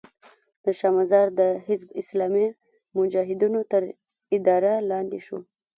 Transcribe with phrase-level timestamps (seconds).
[0.77, 2.47] شا مزار د حزب اسلامي
[2.97, 3.81] مجاهدینو تر
[4.35, 5.37] اداره لاندې شو.